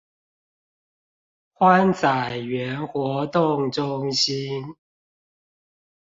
[1.59, 4.73] 歡仔園活動中心